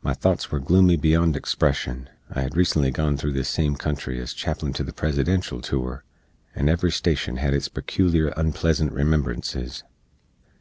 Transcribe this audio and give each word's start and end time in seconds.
My 0.00 0.14
thots 0.14 0.52
were 0.52 0.60
gloomy 0.60 0.94
beyond 0.94 1.34
expression. 1.34 2.08
I 2.30 2.42
hed 2.42 2.56
recently 2.56 2.92
gone 2.92 3.16
through 3.16 3.32
this 3.32 3.48
same 3.48 3.74
country 3.74 4.22
ez 4.22 4.32
chaplin 4.32 4.72
to 4.74 4.84
the 4.84 4.92
Presidential 4.92 5.60
tour, 5.60 6.04
and 6.54 6.70
every 6.70 6.92
stashen 6.92 7.38
hed 7.38 7.52
its 7.52 7.68
pecooliar 7.68 8.32
onpleasant 8.36 8.92
remembrances. 8.92 9.82